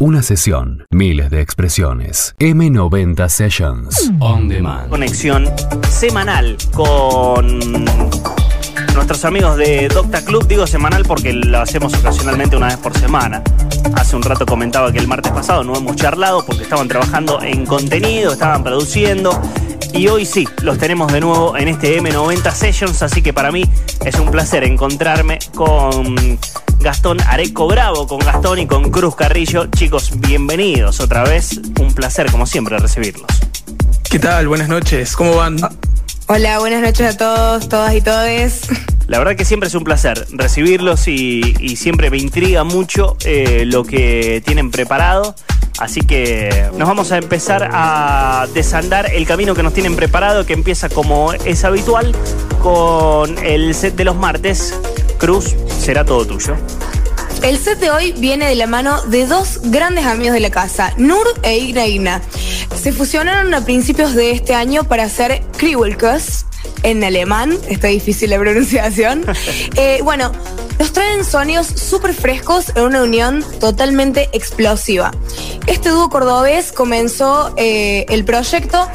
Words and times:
Una 0.00 0.22
sesión, 0.22 0.84
miles 0.90 1.30
de 1.30 1.40
expresiones. 1.40 2.34
M90 2.40 3.28
Sessions. 3.28 4.10
On 4.18 4.48
demand. 4.48 4.88
Conexión 4.90 5.48
semanal 5.88 6.56
con 6.72 7.60
nuestros 8.92 9.24
amigos 9.24 9.56
de 9.56 9.86
Docta 9.86 10.24
Club. 10.24 10.48
Digo 10.48 10.66
semanal 10.66 11.04
porque 11.06 11.32
lo 11.32 11.60
hacemos 11.60 11.94
ocasionalmente 11.94 12.56
una 12.56 12.66
vez 12.66 12.78
por 12.78 12.98
semana. 12.98 13.44
Hace 13.94 14.16
un 14.16 14.24
rato 14.24 14.44
comentaba 14.44 14.90
que 14.92 14.98
el 14.98 15.06
martes 15.06 15.30
pasado 15.30 15.62
no 15.62 15.76
hemos 15.76 15.94
charlado 15.94 16.44
porque 16.44 16.64
estaban 16.64 16.88
trabajando 16.88 17.40
en 17.40 17.64
contenido, 17.64 18.32
estaban 18.32 18.64
produciendo. 18.64 19.40
Y 19.96 20.08
hoy 20.08 20.26
sí, 20.26 20.48
los 20.62 20.76
tenemos 20.78 21.12
de 21.12 21.20
nuevo 21.20 21.56
en 21.56 21.68
este 21.68 22.00
M90 22.00 22.50
Sessions, 22.52 23.00
así 23.02 23.22
que 23.22 23.32
para 23.32 23.52
mí 23.52 23.62
es 24.04 24.16
un 24.16 24.28
placer 24.28 24.64
encontrarme 24.64 25.38
con 25.54 26.36
Gastón 26.80 27.20
Areco 27.20 27.68
Bravo, 27.68 28.08
con 28.08 28.18
Gastón 28.18 28.58
y 28.58 28.66
con 28.66 28.90
Cruz 28.90 29.14
Carrillo. 29.14 29.66
Chicos, 29.66 30.18
bienvenidos 30.18 30.98
otra 30.98 31.22
vez. 31.22 31.60
Un 31.80 31.94
placer, 31.94 32.28
como 32.32 32.44
siempre, 32.44 32.76
recibirlos. 32.76 33.28
¿Qué 34.10 34.18
tal? 34.18 34.48
Buenas 34.48 34.68
noches, 34.68 35.14
¿cómo 35.14 35.36
van? 35.36 35.58
Hola, 36.26 36.58
buenas 36.58 36.82
noches 36.82 37.14
a 37.14 37.16
todos, 37.16 37.68
todas 37.68 37.94
y 37.94 38.00
todes. 38.00 38.62
La 39.06 39.18
verdad 39.18 39.36
que 39.36 39.44
siempre 39.44 39.68
es 39.68 39.74
un 39.76 39.84
placer 39.84 40.26
recibirlos 40.32 41.06
y, 41.06 41.76
siempre 41.76 42.10
me 42.10 42.18
intriga 42.18 42.64
mucho 42.64 43.16
eh, 43.24 43.62
lo 43.64 43.84
que 43.84 44.42
tienen 44.44 44.72
preparado. 44.72 45.36
Así 45.78 46.00
que 46.00 46.70
nos 46.76 46.86
vamos 46.86 47.10
a 47.10 47.18
empezar 47.18 47.68
a 47.72 48.46
desandar 48.54 49.12
el 49.12 49.26
camino 49.26 49.54
que 49.54 49.62
nos 49.62 49.72
tienen 49.72 49.96
preparado, 49.96 50.46
que 50.46 50.52
empieza 50.52 50.88
como 50.88 51.32
es 51.32 51.64
habitual 51.64 52.14
con 52.62 53.36
el 53.44 53.74
set 53.74 53.96
de 53.96 54.04
los 54.04 54.16
martes. 54.16 54.78
Cruz, 55.18 55.54
será 55.80 56.04
todo 56.04 56.26
tuyo. 56.26 56.56
El 57.42 57.58
set 57.58 57.78
de 57.78 57.90
hoy 57.90 58.12
viene 58.12 58.48
de 58.48 58.54
la 58.54 58.66
mano 58.66 59.02
de 59.02 59.26
dos 59.26 59.60
grandes 59.64 60.06
amigos 60.06 60.34
de 60.34 60.40
la 60.40 60.50
casa, 60.50 60.94
Nur 60.96 61.26
e 61.42 61.58
Igna 61.58 62.22
Se 62.74 62.90
fusionaron 62.92 63.52
a 63.52 63.64
principios 63.64 64.14
de 64.14 64.30
este 64.30 64.54
año 64.54 64.84
para 64.84 65.04
hacer 65.04 65.42
Kriwelkus 65.58 66.46
en 66.84 67.02
alemán, 67.02 67.58
está 67.68 67.88
difícil 67.88 68.30
la 68.30 68.38
pronunciación. 68.38 69.24
Eh, 69.76 70.00
bueno, 70.04 70.30
nos 70.78 70.92
traen 70.92 71.24
sonidos 71.24 71.66
súper 71.66 72.14
frescos 72.14 72.70
en 72.76 72.84
una 72.84 73.02
unión 73.02 73.44
totalmente 73.58 74.28
explosiva. 74.32 75.10
Este 75.66 75.88
dúo 75.88 76.08
cordobés 76.10 76.72
comenzó 76.72 77.52
eh, 77.56 78.06
el 78.08 78.24
proyecto 78.24 78.88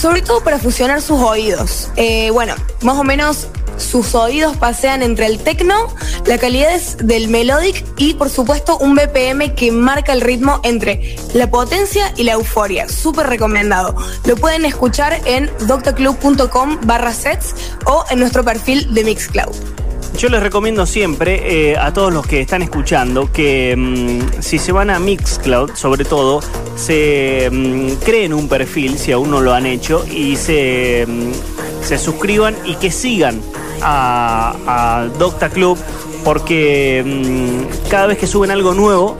sobre 0.00 0.22
todo 0.22 0.42
para 0.42 0.58
fusionar 0.58 1.02
sus 1.02 1.20
oídos. 1.20 1.90
Eh, 1.96 2.30
bueno, 2.30 2.54
más 2.80 2.96
o 2.96 3.04
menos 3.04 3.48
sus 3.76 4.14
oídos 4.14 4.56
pasean 4.56 5.02
entre 5.02 5.26
el 5.26 5.38
techno, 5.38 5.94
la 6.24 6.38
calidad 6.38 6.80
del 6.98 7.28
melodic 7.28 7.84
y 7.98 8.14
por 8.14 8.30
supuesto 8.30 8.78
un 8.78 8.94
BPM 8.94 9.54
que 9.54 9.72
marca 9.72 10.14
el 10.14 10.22
ritmo 10.22 10.60
entre 10.62 11.16
la 11.34 11.50
potencia 11.50 12.12
y 12.16 12.24
la 12.24 12.32
euforia. 12.32 12.88
Súper 12.88 13.26
recomendado. 13.26 13.94
Lo 14.24 14.36
pueden 14.36 14.64
escuchar 14.64 15.20
en 15.26 15.50
doctaclub.com 15.66 16.78
barra 16.84 17.12
sets 17.12 17.54
o 17.84 18.04
en 18.10 18.20
nuestro 18.20 18.42
perfil 18.42 18.94
de 18.94 19.04
Mixcloud. 19.04 19.79
Yo 20.16 20.28
les 20.28 20.42
recomiendo 20.42 20.84
siempre 20.84 21.70
eh, 21.70 21.76
a 21.78 21.92
todos 21.92 22.12
los 22.12 22.26
que 22.26 22.40
están 22.40 22.62
escuchando 22.62 23.32
que 23.32 23.74
mm, 23.76 24.42
si 24.42 24.58
se 24.58 24.72
van 24.72 24.90
a 24.90 24.98
Mixcloud, 24.98 25.74
sobre 25.74 26.04
todo, 26.04 26.40
se 26.76 27.48
mm, 27.50 28.02
creen 28.04 28.34
un 28.34 28.48
perfil, 28.48 28.98
si 28.98 29.12
aún 29.12 29.30
no 29.30 29.40
lo 29.40 29.54
han 29.54 29.66
hecho, 29.66 30.04
y 30.06 30.36
se, 30.36 31.06
mm, 31.08 31.82
se 31.82 31.98
suscriban 31.98 32.54
y 32.64 32.74
que 32.74 32.90
sigan 32.90 33.40
a, 33.82 34.54
a 34.66 35.48
Club 35.48 35.78
porque 36.24 37.02
mm, 37.04 37.88
cada 37.88 38.06
vez 38.06 38.18
que 38.18 38.26
suben 38.26 38.50
algo 38.50 38.74
nuevo 38.74 39.16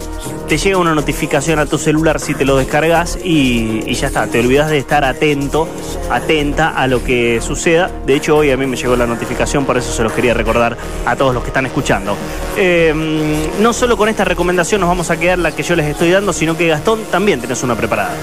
te 0.48 0.58
llega 0.58 0.78
una 0.78 0.94
notificación 0.94 1.60
a 1.60 1.66
tu 1.66 1.78
celular 1.78 2.18
si 2.18 2.34
te 2.34 2.44
lo 2.44 2.56
descargas 2.56 3.16
y, 3.22 3.92
ya 3.94 4.08
está, 4.08 4.26
te 4.26 4.40
olvidas 4.40 4.68
de 4.68 4.78
estar 4.78 5.04
atento, 5.04 5.68
atenta 6.10 6.70
a 6.70 6.88
lo 6.88 7.04
que 7.04 7.40
suceda. 7.40 7.88
De 8.04 8.16
hecho, 8.16 8.36
hoy 8.36 8.50
a 8.50 8.56
mí 8.56 8.66
me 8.66 8.76
llegó 8.76 8.96
la 8.96 9.06
notificación, 9.06 9.64
por 9.64 9.78
eso 9.78 9.92
se 9.92 10.02
los 10.02 10.12
quería 10.12 10.34
recordar 10.34 10.76
a 11.06 11.14
todos 11.14 11.34
los 11.34 11.44
que 11.44 11.50
están 11.50 11.66
escuchando. 11.66 12.16
Eh, 12.56 12.92
mm, 12.92 13.62
no 13.62 13.72
solo 13.72 13.96
con 13.96 14.08
esta 14.08 14.24
recomendación 14.24 14.80
nos 14.80 14.88
vamos 14.88 15.10
a 15.10 15.20
quedar 15.20 15.38
la 15.38 15.52
que 15.52 15.62
yo 15.62 15.76
les 15.76 15.86
estoy 15.86 16.10
dando, 16.10 16.32
sino 16.32 16.56
que 16.56 16.66
Gastón 16.66 17.00
también 17.12 17.40
tenés 17.40 17.62
una 17.62 17.76
preparada. 17.76 18.16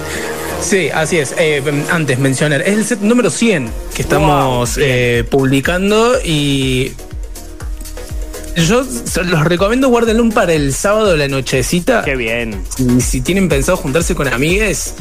Sí, 0.60 0.90
así 0.90 1.18
es. 1.18 1.34
Eh, 1.38 1.62
antes 1.90 2.18
mencionar, 2.18 2.60
es 2.60 2.74
el 2.74 2.84
set 2.84 3.00
número 3.00 3.30
100 3.30 3.70
que 3.94 4.02
estamos 4.02 4.78
eh, 4.78 5.24
publicando 5.30 6.20
y 6.22 6.92
yo 8.66 8.84
los 9.24 9.44
recomiendo 9.44 9.88
guárdenlo 9.88 10.28
para 10.30 10.52
el 10.52 10.72
sábado 10.74 11.12
de 11.12 11.16
la 11.16 11.28
nochecita. 11.28 12.02
Qué 12.02 12.16
bien. 12.16 12.62
Si, 12.76 13.00
si 13.00 13.20
tienen 13.20 13.48
pensado 13.48 13.76
juntarse 13.76 14.14
con 14.14 14.28
amigues, 14.28 14.94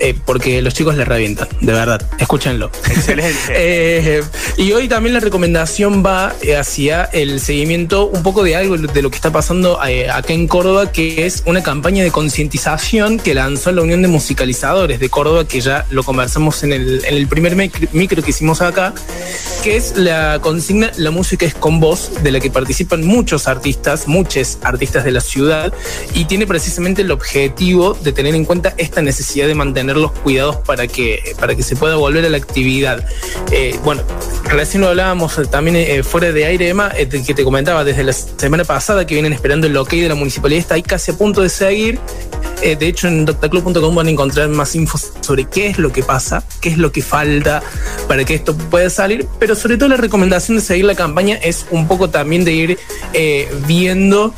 eh, 0.00 0.14
porque 0.24 0.60
los 0.62 0.74
chicos 0.74 0.96
le 0.96 1.04
revientan, 1.04 1.48
de 1.60 1.72
verdad. 1.72 2.02
Escúchenlo. 2.18 2.70
Excelente. 2.86 3.34
Eh, 3.56 4.22
y 4.56 4.72
hoy 4.72 4.88
también 4.88 5.14
la 5.14 5.20
recomendación 5.20 6.04
va 6.04 6.34
hacia 6.58 7.04
el 7.04 7.40
seguimiento 7.40 8.06
un 8.06 8.22
poco 8.22 8.42
de 8.42 8.56
algo 8.56 8.76
de 8.76 9.02
lo 9.02 9.10
que 9.10 9.16
está 9.16 9.30
pasando 9.32 9.78
eh, 9.84 10.10
acá 10.10 10.32
en 10.32 10.48
Córdoba, 10.48 10.92
que 10.92 11.26
es 11.26 11.42
una 11.46 11.62
campaña 11.62 12.02
de 12.02 12.10
concientización 12.10 13.18
que 13.18 13.34
lanzó 13.34 13.72
la 13.72 13.82
Unión 13.82 14.02
de 14.02 14.08
Musicalizadores 14.08 15.00
de 15.00 15.08
Córdoba, 15.08 15.46
que 15.46 15.60
ya 15.60 15.86
lo 15.90 16.02
conversamos 16.02 16.62
en 16.64 16.72
el, 16.72 17.04
en 17.04 17.14
el 17.14 17.26
primer 17.26 17.54
micro 17.56 18.22
que 18.22 18.30
hicimos 18.30 18.60
acá, 18.60 18.92
que 19.62 19.76
es 19.76 19.96
la 19.96 20.38
consigna 20.40 20.90
La 20.96 21.10
música 21.10 21.46
es 21.46 21.54
con 21.54 21.80
voz, 21.80 22.22
de 22.22 22.32
la 22.32 22.40
que 22.40 22.50
participan 22.50 23.04
muchos 23.04 23.48
artistas, 23.48 24.08
muchos 24.08 24.58
artistas 24.62 25.04
de 25.04 25.12
la 25.12 25.20
ciudad, 25.20 25.72
y 26.14 26.24
tiene 26.24 26.46
precisamente 26.46 27.02
el 27.02 27.10
objetivo 27.10 27.94
de 27.94 28.12
tener 28.12 28.34
en 28.34 28.44
cuenta 28.44 28.74
esta 28.76 29.02
necesidad 29.02 29.46
de 29.46 29.54
mantener 29.54 29.83
tener 29.84 29.98
los 29.98 30.12
cuidados 30.12 30.56
para 30.56 30.86
que, 30.86 31.34
para 31.38 31.54
que 31.54 31.62
se 31.62 31.76
pueda 31.76 31.96
volver 31.96 32.24
a 32.24 32.30
la 32.30 32.38
actividad. 32.38 33.04
Eh, 33.52 33.78
bueno, 33.84 34.02
recién 34.44 34.80
lo 34.80 34.88
hablábamos 34.88 35.38
también 35.50 35.76
eh, 35.76 36.02
fuera 36.02 36.32
de 36.32 36.46
aire, 36.46 36.70
Emma, 36.70 36.90
eh, 36.96 37.06
que 37.06 37.34
te 37.34 37.44
comentaba 37.44 37.84
desde 37.84 38.02
la 38.02 38.14
semana 38.14 38.64
pasada 38.64 39.06
que 39.06 39.14
vienen 39.14 39.34
esperando 39.34 39.66
el 39.66 39.76
ok 39.76 39.90
de 39.90 40.08
la 40.08 40.14
municipalidad, 40.14 40.60
está 40.60 40.74
ahí 40.76 40.82
casi 40.82 41.10
a 41.10 41.18
punto 41.18 41.42
de 41.42 41.50
seguir. 41.50 41.98
de 42.62 42.86
hecho, 42.86 43.08
en 43.08 43.26
doctaclub.com 43.26 43.94
van 43.94 44.06
a 44.06 44.10
encontrar 44.10 44.48
más 44.48 44.74
info 44.74 44.96
sobre 45.20 45.44
qué 45.44 45.66
es 45.66 45.78
lo 45.78 45.92
que 45.92 46.02
pasa, 46.02 46.42
qué 46.62 46.70
es 46.70 46.78
lo 46.78 46.90
que 46.90 47.02
falta 47.02 47.62
para 48.08 48.24
que 48.24 48.34
esto 48.34 48.56
pueda 48.56 48.88
salir, 48.88 49.26
pero 49.38 49.54
sobre 49.54 49.76
todo 49.76 49.90
la 49.90 49.98
recomendación 49.98 50.56
de 50.56 50.62
seguir 50.62 50.86
la 50.86 50.94
campaña 50.94 51.36
es 51.42 51.66
un 51.70 51.86
poco 51.86 52.08
también 52.08 52.42
de 52.46 52.52
ir 52.52 52.78
viendo 53.66 54.32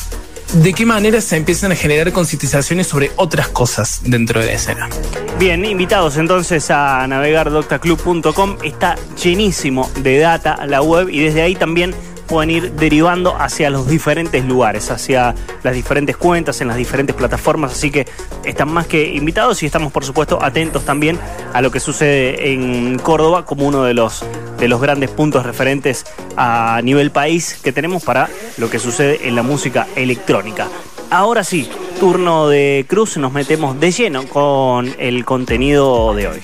de 0.55 0.73
qué 0.73 0.87
manera 0.87 1.21
se 1.21 1.37
empiezan 1.37 1.73
a 1.73 1.77
generar 1.77 2.13
concientizaciones 2.13 2.87
sobre 2.87 3.11
otras 3.17 3.49
cosas 3.49 4.01
dentro 4.05 4.41
de 4.41 4.47
la 4.47 4.53
escena. 4.53 4.89
Bien, 5.39 5.65
invitados 5.65 6.17
entonces 6.17 6.71
a 6.71 7.07
navegar 7.07 7.51
doctaclub.com. 7.51 8.57
Está 8.63 8.97
llenísimo 9.23 9.91
de 10.03 10.19
data 10.19 10.65
la 10.67 10.83
web 10.83 11.09
y 11.09 11.21
desde 11.21 11.43
ahí 11.43 11.55
también 11.55 11.95
pueden 12.27 12.51
ir 12.51 12.73
derivando 12.73 13.37
hacia 13.39 13.71
los 13.71 13.87
diferentes 13.87 14.45
lugares, 14.45 14.91
hacia 14.91 15.35
las 15.63 15.75
diferentes 15.75 16.17
cuentas, 16.17 16.61
en 16.61 16.69
las 16.69 16.77
diferentes 16.77 17.15
plataformas, 17.15 17.73
así 17.73 17.91
que 17.91 18.07
están 18.45 18.73
más 18.73 18.87
que 18.87 19.15
invitados 19.15 19.63
y 19.63 19.67
estamos 19.67 19.93
por 19.93 20.05
supuesto 20.05 20.43
atentos 20.43 20.85
también 20.85 21.19
a 21.53 21.63
lo 21.63 21.71
que 21.71 21.81
sucede 21.81 22.53
en 22.53 22.99
Córdoba 22.99 23.45
como 23.45 23.67
uno 23.67 23.85
de 23.85 23.95
los, 23.95 24.25
de 24.59 24.69
los 24.69 24.81
grandes 24.81 25.11
puntos 25.11 25.45
referentes 25.45 26.05
a 26.37 26.81
nivel 26.83 27.11
país 27.11 27.59
que 27.63 27.73
tenemos 27.73 28.03
para 28.03 28.29
lo 28.57 28.71
que 28.71 28.79
sucede 28.79 29.29
en 29.29 29.35
la 29.37 29.43
música 29.43 29.87
electrónica. 29.97 30.69
Ahora 31.11 31.45
sí, 31.45 31.69
turno 32.01 32.49
de 32.49 32.85
Cruz, 32.89 33.17
nos 33.17 33.33
metemos 33.33 33.79
de 33.79 33.91
lleno 33.93 34.27
con 34.27 34.95
el 34.99 35.25
contenido 35.25 36.15
de 36.15 36.29
hoy. 36.29 36.41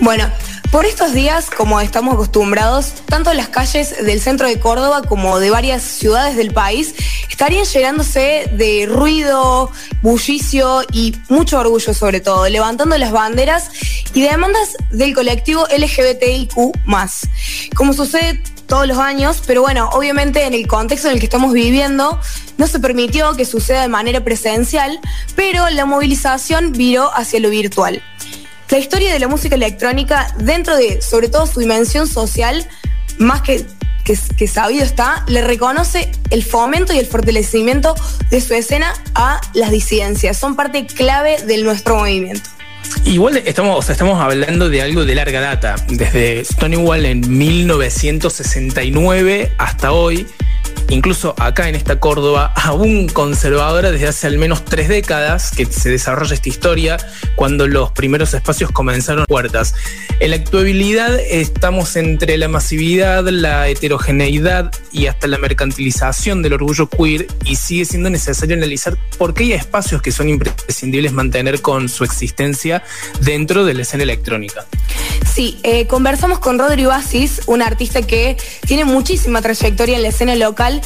Bueno, 0.00 0.28
por 0.70 0.86
estos 0.86 1.12
días, 1.12 1.50
como 1.50 1.80
estamos 1.80 2.14
acostumbrados, 2.14 2.94
tanto 3.06 3.34
las 3.34 3.48
calles 3.48 4.04
del 4.04 4.20
centro 4.20 4.46
de 4.46 4.60
Córdoba 4.60 5.02
como 5.02 5.40
de 5.40 5.50
varias 5.50 5.82
ciudades 5.82 6.36
del 6.36 6.52
país 6.52 6.94
estarían 7.30 7.64
llenándose 7.64 8.50
de 8.52 8.86
ruido, 8.86 9.70
bullicio 10.02 10.82
y 10.92 11.14
mucho 11.28 11.58
orgullo 11.58 11.94
sobre 11.94 12.20
todo, 12.20 12.48
levantando 12.48 12.98
las 12.98 13.12
banderas 13.12 13.70
y 14.12 14.22
demandas 14.22 14.76
del 14.90 15.14
colectivo 15.14 15.66
LGBTIQ. 15.66 16.54
Como 17.74 17.92
sucede 17.92 18.42
todos 18.66 18.86
los 18.86 18.98
años, 18.98 19.42
pero 19.46 19.62
bueno, 19.62 19.88
obviamente 19.92 20.44
en 20.44 20.54
el 20.54 20.66
contexto 20.66 21.08
en 21.08 21.14
el 21.14 21.20
que 21.20 21.26
estamos 21.26 21.52
viviendo 21.52 22.20
no 22.58 22.66
se 22.66 22.78
permitió 22.78 23.34
que 23.34 23.44
suceda 23.44 23.82
de 23.82 23.88
manera 23.88 24.22
presencial, 24.22 25.00
pero 25.34 25.68
la 25.70 25.86
movilización 25.86 26.72
viró 26.72 27.10
hacia 27.14 27.40
lo 27.40 27.50
virtual. 27.50 28.02
La 28.68 28.78
historia 28.78 29.12
de 29.12 29.18
la 29.18 29.26
música 29.26 29.56
electrónica, 29.56 30.32
dentro 30.38 30.76
de, 30.76 31.02
sobre 31.02 31.28
todo, 31.28 31.46
su 31.46 31.58
dimensión 31.58 32.06
social, 32.06 32.68
más 33.18 33.42
que, 33.42 33.66
que, 34.04 34.46
sabido 34.46 34.84
está, 34.84 35.24
le 35.28 35.42
reconoce 35.42 36.12
el 36.30 36.44
fomento 36.44 36.92
y 36.92 36.98
el 36.98 37.06
fortalecimiento 37.06 37.94
de 38.30 38.40
su 38.40 38.54
escena 38.54 38.92
a 39.14 39.40
las 39.54 39.70
disidencias. 39.70 40.36
Son 40.36 40.56
parte 40.56 40.86
clave 40.86 41.40
de 41.42 41.58
nuestro 41.58 41.96
movimiento. 41.96 42.50
Igual 43.04 43.36
estamos, 43.38 43.88
estamos 43.88 44.20
hablando 44.20 44.68
de 44.68 44.82
algo 44.82 45.04
de 45.04 45.14
larga 45.14 45.40
data, 45.40 45.76
desde 45.88 46.44
Stonewall 46.44 47.06
en 47.06 47.38
1969 47.38 49.52
hasta 49.58 49.92
hoy 49.92 50.26
incluso 50.90 51.34
acá 51.38 51.68
en 51.68 51.74
esta 51.74 51.98
Córdoba, 51.98 52.52
aún 52.56 53.08
conservadora 53.08 53.90
desde 53.90 54.08
hace 54.08 54.26
al 54.26 54.38
menos 54.38 54.64
tres 54.64 54.88
décadas 54.88 55.50
que 55.50 55.64
se 55.66 55.88
desarrolla 55.88 56.34
esta 56.34 56.48
historia, 56.48 56.96
cuando 57.36 57.66
los 57.66 57.92
primeros 57.92 58.34
espacios 58.34 58.70
comenzaron 58.70 59.24
puertas. 59.26 59.74
En 60.18 60.30
la 60.30 60.36
actualidad 60.36 61.18
estamos 61.18 61.96
entre 61.96 62.36
la 62.36 62.48
masividad, 62.48 63.26
la 63.28 63.68
heterogeneidad 63.68 64.70
y 64.92 65.06
hasta 65.06 65.26
la 65.26 65.38
mercantilización 65.38 66.42
del 66.42 66.54
orgullo 66.54 66.88
queer 66.88 67.26
y 67.44 67.56
sigue 67.56 67.84
siendo 67.84 68.10
necesario 68.10 68.56
analizar 68.56 68.98
por 69.16 69.34
qué 69.34 69.44
hay 69.44 69.52
espacios 69.52 70.02
que 70.02 70.12
son 70.12 70.28
imprescindibles 70.28 71.12
mantener 71.12 71.60
con 71.60 71.88
su 71.88 72.04
existencia 72.04 72.82
dentro 73.20 73.64
de 73.64 73.74
la 73.74 73.82
escena 73.82 74.02
electrónica. 74.02 74.66
Sí, 75.40 75.58
eh, 75.62 75.86
conversamos 75.86 76.38
con 76.38 76.58
Rodrigo 76.58 76.92
Asis, 76.92 77.40
un 77.46 77.62
artista 77.62 78.02
que 78.02 78.36
tiene 78.66 78.84
muchísima 78.84 79.40
trayectoria 79.40 79.96
en 79.96 80.02
la 80.02 80.08
escena 80.08 80.34
local. 80.34 80.82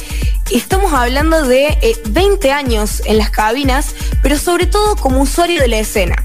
Estamos 0.49 0.93
hablando 0.93 1.45
de 1.45 1.97
20 2.05 2.47
eh, 2.47 2.51
años 2.53 3.01
en 3.03 3.17
las 3.17 3.31
cabinas, 3.31 3.93
pero 4.23 4.37
sobre 4.37 4.65
todo 4.65 4.95
como 4.95 5.19
usuario 5.19 5.59
de 5.59 5.67
la 5.67 5.79
escena. 5.79 6.15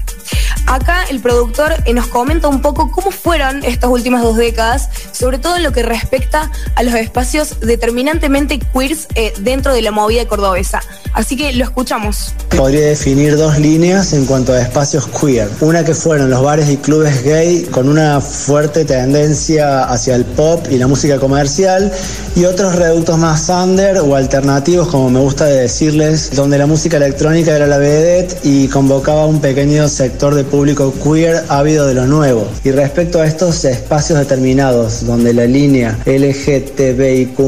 Acá 0.67 1.03
el 1.09 1.19
productor 1.19 1.73
eh, 1.85 1.93
nos 1.93 2.07
comenta 2.07 2.47
un 2.47 2.61
poco 2.61 2.91
cómo 2.91 3.11
fueron 3.11 3.63
estas 3.63 3.89
últimas 3.89 4.23
dos 4.23 4.37
décadas, 4.37 4.89
sobre 5.11 5.37
todo 5.37 5.57
en 5.57 5.63
lo 5.63 5.71
que 5.71 5.83
respecta 5.83 6.51
a 6.75 6.83
los 6.83 6.93
espacios 6.93 7.59
determinantemente 7.59 8.59
queers 8.59 9.07
eh, 9.15 9.33
dentro 9.39 9.73
de 9.73 9.81
la 9.81 9.91
movida 9.91 10.25
cordobesa. 10.27 10.81
Así 11.13 11.35
que 11.35 11.51
lo 11.53 11.63
escuchamos. 11.65 12.33
Podría 12.55 12.85
definir 12.85 13.35
dos 13.35 13.57
líneas 13.59 14.13
en 14.13 14.25
cuanto 14.25 14.53
a 14.53 14.61
espacios 14.61 15.07
queer. 15.07 15.49
Una 15.59 15.83
que 15.83 15.93
fueron 15.93 16.29
los 16.29 16.41
bares 16.41 16.69
y 16.69 16.77
clubes 16.77 17.23
gay 17.23 17.63
con 17.63 17.89
una 17.89 18.21
fuerte 18.21 18.85
tendencia 18.85 19.83
hacia 19.83 20.15
el 20.15 20.25
pop 20.25 20.65
y 20.69 20.77
la 20.77 20.87
música 20.87 21.19
comercial 21.19 21.91
y 22.35 22.45
otros 22.45 22.75
reductos 22.75 23.17
más 23.17 23.49
under 23.49 23.99
o 23.99 24.15
alternativos, 24.15 24.87
como 24.87 25.09
me 25.09 25.19
gusta 25.19 25.45
decirles, 25.45 26.33
donde 26.33 26.57
la 26.57 26.65
música 26.65 26.97
electrónica 26.97 27.55
era 27.55 27.67
la 27.67 27.77
vedette 27.77 28.39
y 28.43 28.67
convocaba 28.69 29.25
un 29.25 29.41
pequeño 29.41 29.89
sector 29.89 30.33
de 30.35 30.43
público 30.51 30.93
queer 31.03 31.45
ávido 31.47 31.87
de 31.87 31.95
lo 31.95 32.05
nuevo. 32.05 32.47
Y 32.63 32.71
respecto 32.71 33.21
a 33.21 33.25
estos 33.25 33.65
espacios 33.65 34.19
determinados, 34.19 35.05
donde 35.07 35.33
la 35.33 35.45
línea 35.45 35.97
LGTBIQ 36.05 37.39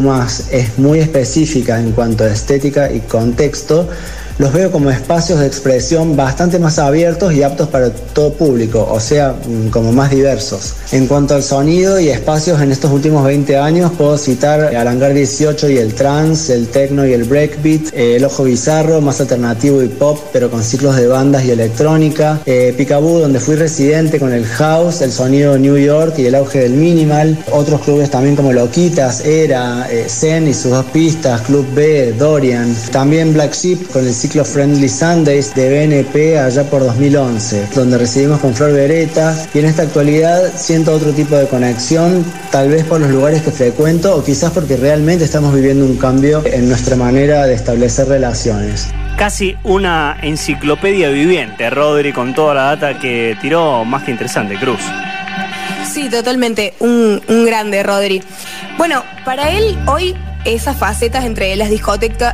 es 0.52 0.78
muy 0.80 1.00
específica 1.00 1.80
en 1.80 1.92
cuanto 1.92 2.24
a 2.24 2.30
estética 2.30 2.92
y 2.92 3.02
contexto, 3.02 3.90
los 4.38 4.52
veo 4.52 4.72
como 4.72 4.90
espacios 4.90 5.40
de 5.40 5.48
expresión 5.48 6.16
bastante 6.16 6.58
más 6.60 6.80
abiertos 6.80 7.34
y 7.34 7.44
aptos 7.44 7.68
para 7.68 7.92
todo 7.92 8.34
público, 8.34 8.88
o 8.90 9.00
sea, 9.00 9.34
mm, 9.34 9.70
como 9.70 9.92
más 9.92 10.10
diversos. 10.10 10.74
En 10.92 11.08
cuanto 11.08 11.36
al 11.36 11.44
sonido 11.44 12.00
y 12.00 12.10
espacios 12.10 12.62
en 12.62 12.72
estos 12.72 12.92
últimos 12.92 13.24
20 13.26 13.58
años, 13.58 13.92
puedo 13.98 14.18
citar 14.18 14.74
el 14.74 14.88
Hangar 14.88 15.14
18 15.14 15.70
y 15.70 15.78
el 15.78 15.94
trance, 15.94 16.54
el 16.54 16.68
techno 16.68 17.06
y 17.06 17.14
el 17.14 17.26
breakbeat, 17.26 17.94
eh, 17.94 18.16
el 18.16 18.26
ojo 18.26 18.44
bizarro, 18.44 19.02
más 19.02 19.22
alternativo 19.22 19.84
y 19.84 19.88
pop, 19.88 20.20
pero 20.32 20.50
con 20.50 20.64
ciclos 20.64 20.96
de 20.96 21.08
bandas 21.08 21.46
y 21.46 21.52
electrónica, 21.52 22.40
eh, 22.46 22.74
Picaboo, 22.76 23.20
donde 23.20 23.40
fui 23.40 23.56
residente 23.56 24.20
con 24.20 24.34
el 24.34 24.46
house, 24.46 25.02
el 25.02 25.12
sonido 25.12 25.58
New 25.58 25.78
York 25.78 26.16
y 26.18 26.26
el 26.26 26.36
auge 26.36 26.60
del 26.60 26.74
minimal, 26.74 27.38
otros 27.52 27.82
clubes 27.82 28.10
también 28.10 28.36
como 28.36 28.52
Loquitas, 28.52 29.26
Era, 29.26 29.88
eh, 29.92 30.06
Zen 30.08 30.48
y 30.48 30.54
sus 30.54 30.72
dos 30.72 30.86
pistas, 30.86 31.42
Club 31.42 31.66
B, 31.76 32.14
Dorian, 32.14 32.76
también 32.92 33.34
Black 33.34 33.54
Sheep 33.54 33.92
con 33.92 34.06
el 34.06 34.14
ciclo 34.24 34.46
Friendly 34.46 34.88
Sundays 34.88 35.54
de 35.54 35.70
BNP 35.70 36.40
allá 36.40 36.64
por 36.64 36.82
2011, 36.82 37.68
donde 37.76 37.98
recibimos 37.98 38.40
con 38.40 38.56
Flor 38.56 38.72
Beretta 38.72 39.36
y 39.54 39.60
en 39.60 39.66
esta 39.66 39.82
actualidad 39.82 40.50
siento 40.56 40.94
otro 40.94 41.12
tipo 41.12 41.36
de 41.36 41.46
conexión, 41.46 42.24
tal 42.50 42.70
vez 42.70 42.86
por 42.86 43.02
los 43.02 43.10
lugares 43.10 43.42
que 43.42 43.52
frecuento 43.52 44.16
o 44.16 44.24
quizás 44.24 44.54
porque 44.54 44.78
realmente 44.78 45.26
estamos 45.26 45.54
viviendo 45.54 45.86
un 45.86 45.98
cambio 45.98 46.42
en 46.46 46.70
nuestra 46.70 46.96
manera 46.96 47.46
de 47.48 47.54
establecer 47.54 48.08
relaciones 48.08 48.88
casi 49.18 49.58
una 49.64 50.18
enciclopedia 50.22 51.10
viviente, 51.10 51.70
Rodri, 51.70 52.14
con 52.14 52.34
toda 52.34 52.54
la 52.56 52.64
data 52.64 53.00
que 53.00 53.38
tiró, 53.42 53.86
más 53.86 54.04
que 54.04 54.12
interesante, 54.12 54.56
Cruz. 54.56 54.82
Sí, 55.86 56.10
totalmente, 56.10 56.74
un, 56.80 57.22
un 57.28 57.46
grande, 57.46 57.84
Rodri. 57.84 58.24
Bueno, 58.78 59.04
para 59.24 59.52
él 59.52 59.78
hoy 59.86 60.16
esas 60.46 60.78
facetas 60.78 61.26
entre 61.26 61.56
las, 61.56 61.70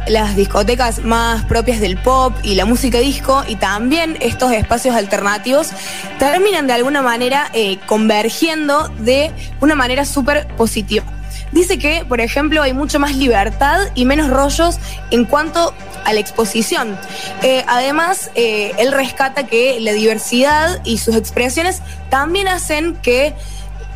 las 0.08 0.36
discotecas 0.36 1.04
más 1.04 1.46
propias 1.46 1.80
del 1.80 1.98
pop 1.98 2.34
y 2.44 2.56
la 2.56 2.66
música 2.66 3.00
disco 3.00 3.44
y 3.48 3.56
también 3.56 4.18
estos 4.20 4.52
espacios 4.52 4.96
alternativos 4.96 5.70
terminan 6.18 6.68
de 6.68 6.74
alguna 6.74 7.02
manera 7.02 7.50
eh, 7.54 7.78
convergiendo 7.86 8.88
de 9.00 9.32
una 9.62 9.76
manera 9.76 10.06
súper 10.06 10.48
positiva. 10.56 11.06
Dice 11.52 11.80
que, 11.80 12.06
por 12.08 12.22
ejemplo, 12.22 12.62
hay 12.62 12.74
mucho 12.74 13.00
más 13.00 13.16
libertad 13.16 13.80
y 13.96 14.06
menos 14.06 14.30
rollos 14.30 14.78
en 15.10 15.26
cuanto 15.26 15.74
a 16.06 16.14
la 16.14 16.20
exposición. 16.20 16.98
Eh, 17.42 17.64
además, 17.68 18.30
eh, 18.36 18.74
él 18.78 18.92
rescata 18.92 19.48
que 19.48 19.80
la 19.80 19.94
diversidad 19.94 20.82
y 20.84 21.00
sus 21.00 21.16
expresiones 21.16 21.82
también 22.10 22.48
hacen 22.48 22.96
que 22.98 23.34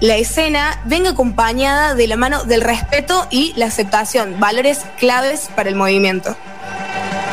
la 0.04 0.18
escena 0.18 0.82
venga 0.84 1.12
acompañada 1.12 1.96
de 1.96 2.08
la 2.08 2.18
mano 2.18 2.44
del 2.44 2.60
respeto 2.60 3.26
y 3.32 3.54
la 3.56 3.68
aceptación, 3.68 4.38
valores 4.38 4.82
claves 5.00 5.50
para 5.56 5.70
el 5.70 5.76
movimiento. 5.76 6.36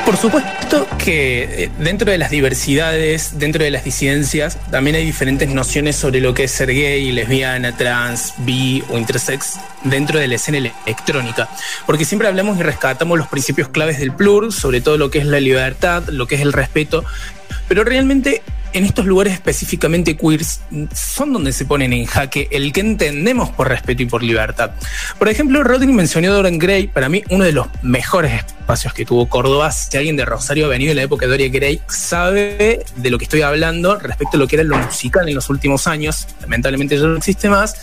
Por 0.06 0.16
supuesto 0.16 0.86
que 0.96 1.64
eh, 1.64 1.70
dentro 1.80 2.12
de 2.12 2.18
las 2.18 2.30
diversidades, 2.30 3.40
dentro 3.40 3.64
de 3.64 3.72
las 3.72 3.82
disidencias, 3.82 4.56
también 4.70 4.94
hay 4.94 5.04
diferentes 5.04 5.48
nociones 5.48 5.96
sobre 5.96 6.20
lo 6.20 6.32
que 6.32 6.44
es 6.44 6.52
ser 6.52 6.68
gay, 6.68 7.10
lesbiana, 7.10 7.76
trans, 7.76 8.34
bi 8.38 8.84
o 8.88 8.96
intersex 8.96 9.58
dentro 9.82 10.20
de 10.20 10.28
la 10.28 10.36
escena 10.36 10.58
electrónica. 10.58 11.48
Porque 11.86 12.04
siempre 12.04 12.28
hablamos 12.28 12.56
y 12.56 12.62
rescatamos 12.62 13.18
los 13.18 13.26
principios 13.26 13.68
claves 13.68 13.98
del 13.98 14.12
plur, 14.12 14.52
sobre 14.52 14.80
todo 14.80 14.96
lo 14.96 15.10
que 15.10 15.18
es 15.18 15.26
la 15.26 15.40
libertad, 15.40 16.04
lo 16.06 16.28
que 16.28 16.36
es 16.36 16.40
el 16.40 16.52
respeto, 16.52 17.04
pero 17.66 17.82
realmente 17.82 18.42
en 18.72 18.84
estos 18.84 19.06
lugares 19.06 19.34
específicamente 19.34 20.16
queers 20.16 20.60
son 20.94 21.32
donde 21.32 21.52
se 21.52 21.64
ponen 21.64 21.92
en 21.92 22.06
jaque 22.06 22.48
el 22.50 22.72
que 22.72 22.80
entendemos 22.80 23.50
por 23.50 23.68
respeto 23.68 24.02
y 24.02 24.06
por 24.06 24.22
libertad. 24.22 24.70
Por 25.18 25.28
ejemplo, 25.28 25.62
Rodney 25.62 25.92
mencionó 25.92 26.32
Dorian 26.32 26.58
Gray, 26.58 26.86
para 26.86 27.08
mí 27.08 27.22
uno 27.30 27.44
de 27.44 27.52
los 27.52 27.66
mejores 27.82 28.32
espacios 28.32 28.92
que 28.94 29.04
tuvo 29.04 29.28
Córdoba. 29.28 29.70
Si 29.72 29.96
alguien 29.96 30.16
de 30.16 30.24
Rosario 30.24 30.66
ha 30.66 30.68
venido 30.68 30.92
en 30.92 30.96
la 30.96 31.02
época 31.02 31.26
de 31.26 31.32
Dorian 31.32 31.52
Gray, 31.52 31.80
sabe 31.88 32.84
de 32.96 33.10
lo 33.10 33.18
que 33.18 33.24
estoy 33.24 33.42
hablando 33.42 33.96
respecto 33.96 34.36
a 34.36 34.40
lo 34.40 34.46
que 34.46 34.56
era 34.56 34.64
lo 34.64 34.76
musical 34.76 35.28
en 35.28 35.34
los 35.34 35.50
últimos 35.50 35.86
años. 35.86 36.26
Lamentablemente 36.40 36.96
ya 36.96 37.04
no 37.04 37.16
existe 37.16 37.48
más 37.48 37.76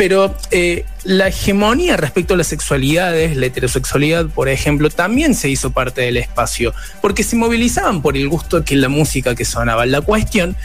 pero 0.00 0.34
eh, 0.50 0.86
la 1.04 1.28
hegemonía 1.28 1.98
respecto 1.98 2.32
a 2.32 2.36
las 2.38 2.46
sexualidades, 2.46 3.36
la 3.36 3.44
heterosexualidad, 3.44 4.28
por 4.28 4.48
ejemplo, 4.48 4.88
también 4.88 5.34
se 5.34 5.50
hizo 5.50 5.72
parte 5.72 6.00
del 6.00 6.16
espacio, 6.16 6.72
porque 7.02 7.22
se 7.22 7.36
movilizaban 7.36 8.00
por 8.00 8.16
el 8.16 8.26
gusto 8.26 8.64
que 8.64 8.76
la 8.76 8.88
música 8.88 9.34
que 9.34 9.44
sonaba. 9.44 9.84
La 9.84 10.00
cuestión 10.00 10.56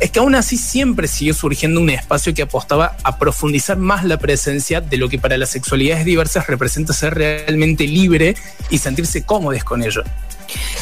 es 0.00 0.10
que 0.10 0.18
aún 0.18 0.34
así 0.34 0.56
siempre 0.56 1.06
siguió 1.06 1.32
surgiendo 1.32 1.80
un 1.80 1.90
espacio 1.90 2.34
que 2.34 2.42
apostaba 2.42 2.96
a 3.04 3.18
profundizar 3.18 3.76
más 3.76 4.02
la 4.02 4.16
presencia 4.16 4.80
de 4.80 4.96
lo 4.96 5.08
que 5.08 5.20
para 5.20 5.38
las 5.38 5.50
sexualidades 5.50 6.04
diversas 6.04 6.48
representa 6.48 6.92
ser 6.92 7.14
realmente 7.14 7.86
libre 7.86 8.34
y 8.68 8.78
sentirse 8.78 9.22
cómodos 9.22 9.62
con 9.62 9.84
ello. 9.84 10.02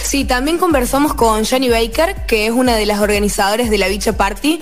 Sí, 0.03 0.25
también 0.25 0.59
conversamos 0.59 1.15
con 1.15 1.45
Jenny 1.45 1.69
Baker, 1.69 2.17
que 2.27 2.47
es 2.47 2.53
una 2.53 2.77
de 2.77 2.87
las 2.87 3.01
organizadoras 3.01 3.71
de 3.71 3.79
la 3.79 3.89
Bicha 3.89 4.13
Party. 4.13 4.61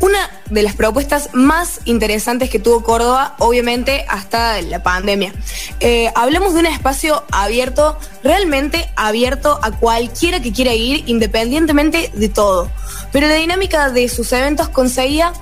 Una 0.00 0.18
de 0.50 0.62
las 0.62 0.74
propuestas 0.74 1.30
más 1.32 1.80
interesantes 1.84 2.50
que 2.50 2.58
tuvo 2.58 2.82
Córdoba, 2.82 3.36
obviamente, 3.38 4.04
hasta 4.08 4.60
la 4.62 4.82
pandemia. 4.82 5.32
Eh, 5.80 6.10
hablamos 6.14 6.54
de 6.54 6.60
un 6.60 6.66
espacio 6.66 7.24
abierto, 7.30 7.98
realmente 8.22 8.88
abierto 8.96 9.58
a 9.62 9.72
cualquiera 9.72 10.40
que 10.40 10.52
quiera 10.52 10.74
ir, 10.74 11.04
independientemente 11.06 12.10
de 12.14 12.28
todo. 12.28 12.70
Pero 13.12 13.28
la 13.28 13.34
dinámica 13.34 13.90
de 13.90 14.08
sus 14.08 14.32
eventos 14.32 14.68
conseguía 14.68 15.32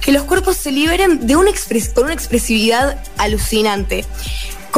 que 0.00 0.12
los 0.12 0.24
cuerpos 0.24 0.56
se 0.56 0.72
liberen 0.72 1.26
de 1.26 1.36
una 1.36 1.50
con 1.94 2.04
una 2.04 2.14
expresividad 2.14 2.98
alucinante. 3.16 4.04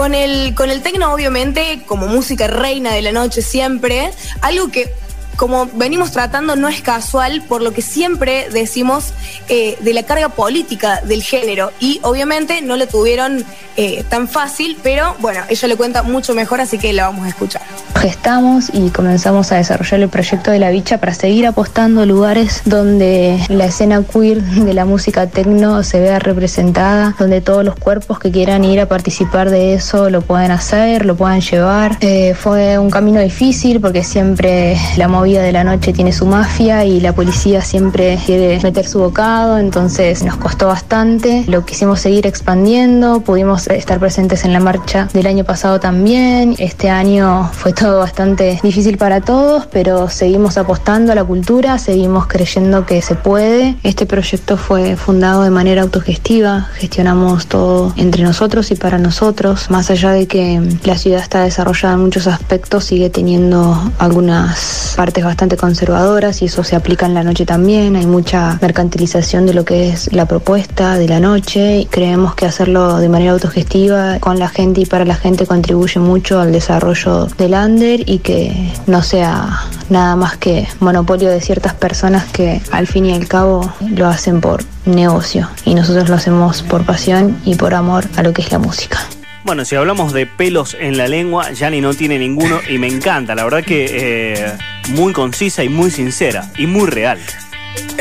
Con 0.00 0.14
el, 0.14 0.54
con 0.54 0.70
el 0.70 0.80
tecno, 0.80 1.12
obviamente, 1.12 1.82
como 1.84 2.06
música 2.06 2.46
reina 2.46 2.94
de 2.94 3.02
la 3.02 3.12
noche 3.12 3.42
siempre, 3.42 4.10
algo 4.40 4.70
que 4.70 4.94
como 5.40 5.70
venimos 5.72 6.12
tratando, 6.12 6.54
no 6.54 6.68
es 6.68 6.82
casual 6.82 7.40
por 7.48 7.62
lo 7.62 7.72
que 7.72 7.80
siempre 7.80 8.48
decimos 8.52 9.14
eh, 9.48 9.78
de 9.80 9.94
la 9.94 10.02
carga 10.02 10.28
política 10.28 11.00
del 11.00 11.22
género. 11.22 11.72
Y 11.80 11.98
obviamente 12.02 12.60
no 12.60 12.76
lo 12.76 12.86
tuvieron 12.86 13.42
eh, 13.78 14.04
tan 14.10 14.28
fácil, 14.28 14.76
pero 14.82 15.16
bueno, 15.20 15.40
ella 15.48 15.68
le 15.68 15.76
cuenta 15.76 16.02
mucho 16.02 16.34
mejor, 16.34 16.60
así 16.60 16.76
que 16.76 16.92
la 16.92 17.06
vamos 17.06 17.24
a 17.24 17.30
escuchar. 17.30 17.62
Gestamos 17.98 18.68
y 18.74 18.90
comenzamos 18.90 19.50
a 19.52 19.56
desarrollar 19.56 20.00
el 20.00 20.10
proyecto 20.10 20.50
de 20.50 20.58
la 20.58 20.68
bicha 20.68 20.98
para 20.98 21.14
seguir 21.14 21.46
apostando 21.46 22.02
a 22.02 22.06
lugares 22.06 22.60
donde 22.66 23.42
la 23.48 23.64
escena 23.64 24.02
queer 24.02 24.42
de 24.42 24.74
la 24.74 24.84
música 24.84 25.26
techno 25.26 25.82
se 25.82 26.00
vea 26.00 26.18
representada, 26.18 27.14
donde 27.18 27.40
todos 27.40 27.64
los 27.64 27.76
cuerpos 27.76 28.18
que 28.18 28.30
quieran 28.30 28.62
ir 28.64 28.78
a 28.78 28.86
participar 28.86 29.48
de 29.48 29.72
eso 29.72 30.10
lo 30.10 30.20
pueden 30.20 30.50
hacer, 30.50 31.06
lo 31.06 31.16
puedan 31.16 31.40
llevar. 31.40 31.96
Eh, 32.02 32.34
fue 32.38 32.78
un 32.78 32.90
camino 32.90 33.20
difícil 33.20 33.80
porque 33.80 34.04
siempre 34.04 34.76
la 34.98 35.08
movida 35.08 35.29
de 35.38 35.52
la 35.52 35.64
noche 35.64 35.92
tiene 35.92 36.12
su 36.12 36.26
mafia 36.26 36.84
y 36.84 37.00
la 37.00 37.14
policía 37.14 37.62
siempre 37.62 38.18
quiere 38.26 38.58
meter 38.60 38.86
su 38.86 38.98
bocado, 38.98 39.58
entonces 39.58 40.22
nos 40.22 40.36
costó 40.36 40.66
bastante. 40.66 41.44
Lo 41.46 41.64
quisimos 41.64 42.00
seguir 42.00 42.26
expandiendo, 42.26 43.20
pudimos 43.20 43.68
estar 43.68 43.98
presentes 43.98 44.44
en 44.44 44.52
la 44.52 44.60
marcha 44.60 45.08
del 45.12 45.26
año 45.26 45.44
pasado 45.44 45.78
también. 45.78 46.56
Este 46.58 46.90
año 46.90 47.48
fue 47.52 47.72
todo 47.72 48.00
bastante 48.00 48.58
difícil 48.62 48.98
para 48.98 49.20
todos, 49.20 49.66
pero 49.66 50.08
seguimos 50.08 50.58
apostando 50.58 51.12
a 51.12 51.14
la 51.14 51.24
cultura, 51.24 51.78
seguimos 51.78 52.26
creyendo 52.26 52.84
que 52.86 53.00
se 53.02 53.14
puede. 53.14 53.76
Este 53.82 54.06
proyecto 54.06 54.56
fue 54.56 54.96
fundado 54.96 55.42
de 55.42 55.50
manera 55.50 55.82
autogestiva, 55.82 56.68
gestionamos 56.74 57.46
todo 57.46 57.92
entre 57.96 58.22
nosotros 58.22 58.70
y 58.70 58.74
para 58.74 58.98
nosotros, 58.98 59.70
más 59.70 59.90
allá 59.90 60.10
de 60.12 60.26
que 60.26 60.60
la 60.84 60.96
ciudad 60.96 61.20
está 61.20 61.44
desarrollada 61.44 61.94
en 61.94 62.00
muchos 62.00 62.26
aspectos, 62.26 62.84
sigue 62.84 63.10
teniendo 63.10 63.78
algunas 63.98 64.94
partes 64.96 65.19
bastante 65.24 65.56
conservadoras 65.56 66.42
y 66.42 66.46
eso 66.46 66.64
se 66.64 66.76
aplica 66.76 67.06
en 67.06 67.14
la 67.14 67.22
noche 67.22 67.46
también. 67.46 67.96
Hay 67.96 68.06
mucha 68.06 68.58
mercantilización 68.60 69.46
de 69.46 69.54
lo 69.54 69.64
que 69.64 69.88
es 69.90 70.12
la 70.12 70.26
propuesta 70.26 70.96
de 70.96 71.08
la 71.08 71.20
noche 71.20 71.78
y 71.78 71.86
creemos 71.86 72.34
que 72.34 72.46
hacerlo 72.46 72.98
de 72.98 73.08
manera 73.08 73.32
autogestiva 73.32 74.18
con 74.20 74.38
la 74.38 74.48
gente 74.48 74.82
y 74.82 74.86
para 74.86 75.04
la 75.04 75.14
gente 75.14 75.46
contribuye 75.46 76.00
mucho 76.00 76.40
al 76.40 76.52
desarrollo 76.52 77.26
del 77.38 77.54
under 77.54 78.08
y 78.08 78.18
que 78.18 78.72
no 78.86 79.02
sea 79.02 79.60
nada 79.88 80.16
más 80.16 80.36
que 80.36 80.68
monopolio 80.80 81.30
de 81.30 81.40
ciertas 81.40 81.74
personas 81.74 82.24
que 82.32 82.60
al 82.70 82.86
fin 82.86 83.06
y 83.06 83.12
al 83.12 83.26
cabo 83.26 83.72
lo 83.80 84.06
hacen 84.06 84.40
por 84.40 84.62
negocio 84.86 85.48
y 85.64 85.74
nosotros 85.74 86.08
lo 86.08 86.16
hacemos 86.16 86.62
por 86.62 86.84
pasión 86.84 87.38
y 87.44 87.54
por 87.54 87.74
amor 87.74 88.04
a 88.16 88.22
lo 88.22 88.32
que 88.32 88.42
es 88.42 88.52
la 88.52 88.58
música. 88.58 88.98
Bueno, 89.42 89.64
si 89.64 89.74
hablamos 89.74 90.12
de 90.12 90.26
pelos 90.26 90.76
en 90.78 90.98
la 90.98 91.08
lengua, 91.08 91.52
Yani 91.52 91.80
no 91.80 91.94
tiene 91.94 92.18
ninguno 92.18 92.60
y 92.68 92.78
me 92.78 92.88
encanta. 92.88 93.34
La 93.34 93.44
verdad 93.44 93.64
que 93.64 93.86
eh, 93.88 94.52
muy 94.88 95.12
concisa 95.12 95.62
y 95.64 95.68
muy 95.68 95.90
sincera 95.90 96.50
y 96.56 96.66
muy 96.66 96.86
real. 96.86 97.18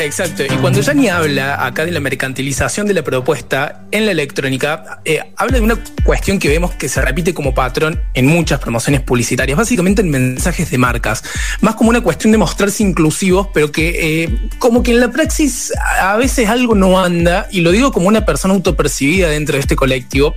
Exacto, 0.02 0.46
y 0.46 0.56
cuando 0.62 0.80
Yanni 0.80 1.10
habla 1.10 1.66
acá 1.66 1.86
de 1.86 1.92
la 1.92 2.00
mercantilización 2.00 2.88
de 2.88 2.94
la 2.94 3.04
propuesta 3.04 3.82
en 3.92 4.06
la 4.06 4.14
electrónica, 4.14 5.02
eh, 5.04 5.20
habla 5.36 5.58
de 5.58 5.62
una 5.62 5.78
cuestión 6.06 6.40
que 6.40 6.48
vemos 6.48 6.72
que 6.72 6.88
se 6.88 7.02
repite 7.02 7.34
como 7.34 7.54
patrón 7.54 8.02
en 8.14 8.26
muchas 8.26 8.62
promociones 8.62 9.02
publicitarias, 9.02 9.58
básicamente 9.58 10.02
en 10.02 10.10
mensajes 10.10 10.72
de 10.72 10.78
marcas, 10.78 11.22
más 11.60 11.76
como 11.76 11.90
una 11.90 12.00
cuestión 12.00 12.32
de 12.32 12.38
mostrarse 12.38 12.82
inclusivos, 12.82 13.50
pero 13.54 13.74
que 13.74 14.24
eh, 14.24 14.40
como 14.58 14.84
que 14.84 14.92
en 14.92 15.02
la 15.02 15.12
praxis 15.12 15.74
a 16.00 16.16
veces 16.16 16.48
algo 16.48 16.76
no 16.76 16.98
anda, 16.98 17.50
y 17.52 17.60
lo 17.60 17.72
digo 17.72 17.92
como 17.92 18.08
una 18.08 18.26
persona 18.26 18.54
autopercibida 18.54 19.28
dentro 19.28 19.56
de 19.56 19.60
este 19.60 19.76
colectivo, 19.76 20.34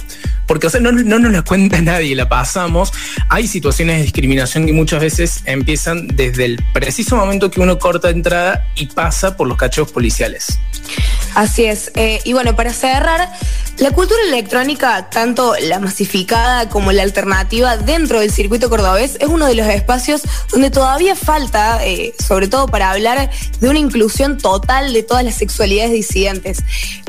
porque 0.49 0.69
no, 0.81 0.91
no 0.91 1.21
nos 1.21 1.33
la 1.33 1.43
cuenta 1.43 1.81
nadie, 1.83 2.17
la 2.17 2.29
pasamos, 2.29 2.93
hay 3.29 3.47
situaciones 3.47 3.99
de 3.99 4.03
discriminación 4.03 4.67
que 4.67 4.73
muchas 4.73 5.01
veces 5.01 5.43
empiezan 5.45 6.09
desde 6.09 6.47
el 6.47 6.65
preciso 6.73 7.17
momento 7.17 7.49
que 7.49 7.61
uno 7.61 7.79
corta 7.79 8.11
entrada 8.11 8.67
y 8.75 8.87
pasa 8.87 9.22
por 9.31 9.47
los 9.47 9.57
cachos 9.57 9.91
policiales. 9.91 10.59
Así 11.35 11.65
es. 11.65 11.91
Eh, 11.95 12.21
y 12.25 12.33
bueno, 12.33 12.55
para 12.57 12.73
cerrar, 12.73 13.31
la 13.79 13.91
cultura 13.91 14.21
electrónica, 14.29 15.09
tanto 15.09 15.55
la 15.61 15.79
masificada 15.79 16.69
como 16.69 16.93
la 16.93 17.03
alternativa 17.03 17.79
dentro 17.79 18.21
del 18.21 18.31
circuito 18.31 18.69
cordobés, 18.69 19.17
es 19.19 19.29
uno 19.29 19.47
de 19.47 19.55
los 19.55 19.67
espacios 19.67 20.23
donde 20.51 20.71
todavía 20.71 21.17
falta, 21.17 21.85
eh, 21.85 22.15
sobre 22.19 22.49
todo 22.49 22.67
para 22.67 22.91
hablar 22.91 23.31
de 23.61 23.69
una 23.69 23.79
inclusión 23.79 24.37
total 24.37 24.93
de 24.93 25.03
todas 25.03 25.25
las 25.25 25.37
sexualidades 25.37 25.93
disidentes. 25.93 26.63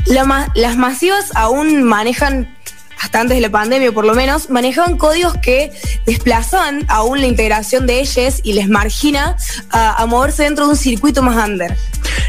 las 0.05 0.77
masivas 0.77 1.31
aún 1.35 1.83
manejan 1.83 2.55
hasta 3.03 3.19
antes 3.19 3.35
de 3.35 3.41
la 3.41 3.49
pandemia 3.49 3.91
por 3.91 4.05
lo 4.05 4.15
menos, 4.15 4.49
manejaban 4.49 4.97
códigos 4.97 5.35
que 5.37 5.73
desplazaban 6.05 6.85
aún 6.87 7.19
la 7.19 7.27
integración 7.27 7.85
de 7.85 7.99
ellas 7.99 8.39
y 8.43 8.53
les 8.53 8.69
margina 8.69 9.35
a, 9.71 10.05
moverse 10.05 10.43
dentro 10.43 10.65
de 10.65 10.71
un 10.71 10.77
circuito 10.77 11.21
más 11.21 11.35
under. 11.47 11.77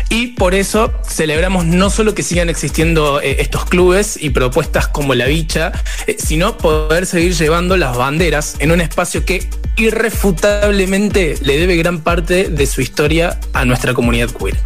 Y 0.09 0.29
por 0.29 0.55
eso 0.55 0.93
celebramos 1.09 1.64
no 1.64 1.91
solo 1.91 2.14
que 2.14 2.23
sigan 2.23 2.49
existiendo 2.49 3.21
eh, 3.21 3.37
estos 3.41 3.64
clubes 3.64 4.19
y 4.21 4.31
propuestas 4.31 4.88
como 4.88 5.14
la 5.14 5.26
bicha, 5.26 5.73
eh, 6.07 6.17
sino 6.19 6.57
poder 6.57 7.07
seguir 7.07 7.35
llevando 7.35 7.76
las 7.76 7.97
banderas 7.97 8.57
en 8.59 8.73
un 8.73 8.81
espacio 8.81 9.25
que 9.25 9.49
irrefutablemente 9.76 11.37
le 11.43 11.59
debe 11.59 11.76
gran 11.76 12.00
parte 12.00 12.49
de 12.49 12.67
su 12.67 12.81
historia 12.81 13.38
a 13.53 13.64
nuestra 13.64 13.95
comunidad 13.95 14.31
queer. 14.31 14.57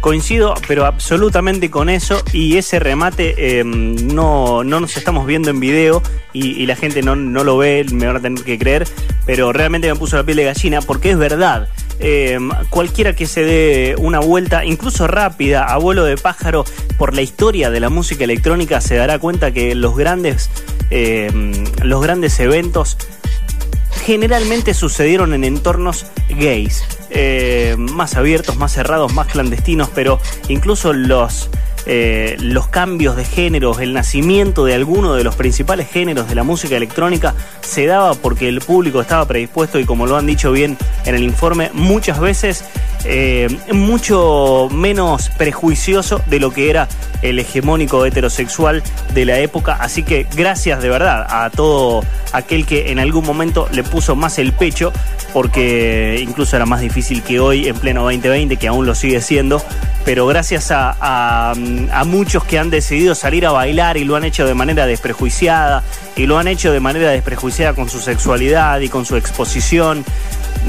Coincido, 0.00 0.54
pero 0.68 0.86
absolutamente 0.86 1.70
con 1.70 1.88
eso. 1.88 2.22
Y 2.32 2.58
ese 2.58 2.78
remate 2.78 3.58
em, 3.58 3.96
no, 4.14 4.62
no 4.62 4.78
nos 4.78 4.96
estamos 4.96 5.26
viendo 5.26 5.50
en 5.50 5.58
video 5.58 6.02
y, 6.32 6.64
la 6.66 6.76
gente 6.76 7.02
no, 7.02 7.16
lo 7.16 7.56
ve, 7.56 7.84
me 7.92 8.06
van 8.06 8.16
a 8.16 8.20
tener 8.20 8.44
que 8.44 8.58
creer. 8.58 8.86
Pero 9.24 9.52
realmente 9.52 9.88
me 9.92 9.98
puso 9.98 10.16
la 10.16 10.22
piel 10.22 10.36
de 10.36 10.44
gallina 10.44 10.80
porque 10.80 11.10
es 11.10 11.18
verdad. 11.18 11.68
Em, 11.98 12.50
cualquiera 12.68 13.14
que 13.14 13.26
se 13.26 13.42
dé 13.42 13.94
una 13.98 14.20
vuelta, 14.20 14.64
incluso 14.64 15.06
rápida, 15.06 15.64
a 15.64 15.78
vuelo 15.78 16.04
de 16.04 16.16
pájaro, 16.16 16.64
por 16.98 17.14
la 17.14 17.22
historia 17.22 17.70
de 17.70 17.80
la 17.80 17.88
música 17.88 18.24
electrónica, 18.24 18.80
se 18.80 18.96
dará 18.96 19.18
cuenta 19.18 19.52
que 19.52 19.74
los 19.74 19.96
grandes, 19.96 20.50
em, 20.90 21.52
los 21.82 22.02
grandes 22.02 22.38
eventos 22.40 22.96
generalmente 24.04 24.74
sucedieron 24.74 25.34
en 25.34 25.44
entornos 25.44 26.06
gays. 26.28 26.84
Eh, 27.10 27.76
más 27.78 28.14
abiertos, 28.14 28.56
más 28.56 28.72
cerrados, 28.72 29.12
más 29.12 29.26
clandestinos, 29.28 29.88
pero 29.94 30.20
incluso 30.48 30.92
los 30.92 31.48
eh, 31.86 32.36
los 32.40 32.68
cambios 32.68 33.16
de 33.16 33.24
géneros, 33.24 33.80
el 33.80 33.92
nacimiento 33.92 34.64
de 34.64 34.74
alguno 34.74 35.14
de 35.14 35.24
los 35.24 35.36
principales 35.36 35.88
géneros 35.88 36.28
de 36.28 36.34
la 36.34 36.42
música 36.42 36.76
electrónica 36.76 37.34
se 37.60 37.86
daba 37.86 38.14
porque 38.14 38.48
el 38.48 38.60
público 38.60 39.00
estaba 39.00 39.24
predispuesto 39.24 39.78
y 39.78 39.84
como 39.84 40.06
lo 40.06 40.16
han 40.16 40.26
dicho 40.26 40.50
bien 40.50 40.76
en 41.04 41.14
el 41.14 41.22
informe, 41.22 41.70
muchas 41.72 42.18
veces 42.20 42.64
eh, 43.08 43.58
mucho 43.72 44.68
menos 44.70 45.30
prejuicioso 45.30 46.20
de 46.26 46.40
lo 46.40 46.50
que 46.50 46.70
era 46.70 46.88
el 47.22 47.38
hegemónico 47.38 48.04
heterosexual 48.04 48.82
de 49.14 49.24
la 49.24 49.38
época. 49.38 49.76
Así 49.80 50.02
que 50.02 50.26
gracias 50.36 50.82
de 50.82 50.88
verdad 50.88 51.26
a 51.28 51.50
todo 51.50 52.04
aquel 52.32 52.66
que 52.66 52.90
en 52.90 52.98
algún 52.98 53.24
momento 53.24 53.68
le 53.72 53.82
puso 53.82 54.16
más 54.16 54.38
el 54.38 54.52
pecho, 54.52 54.92
porque 55.32 56.18
incluso 56.20 56.56
era 56.56 56.66
más 56.66 56.80
difícil 56.80 57.22
que 57.22 57.40
hoy 57.40 57.68
en 57.68 57.76
pleno 57.76 58.02
2020, 58.02 58.56
que 58.56 58.68
aún 58.68 58.86
lo 58.86 58.94
sigue 58.94 59.20
siendo. 59.20 59.62
Pero 60.04 60.26
gracias 60.26 60.70
a 60.70 61.54
a 61.96 62.04
muchos 62.04 62.44
que 62.44 62.58
han 62.58 62.70
decidido 62.70 63.14
salir 63.14 63.46
a 63.46 63.52
bailar 63.52 63.96
y 63.96 64.04
lo 64.04 64.16
han 64.16 64.24
hecho 64.24 64.46
de 64.46 64.54
manera 64.54 64.86
desprejuiciada 64.86 65.82
y 66.16 66.26
lo 66.26 66.38
han 66.38 66.48
hecho 66.48 66.72
de 66.72 66.80
manera 66.80 67.10
desprejuiciada 67.10 67.74
con 67.74 67.88
su 67.88 68.00
sexualidad 68.00 68.80
y 68.80 68.88
con 68.88 69.04
su 69.04 69.16
exposición. 69.16 70.04